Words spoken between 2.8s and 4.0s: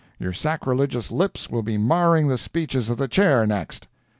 of the Chair, next."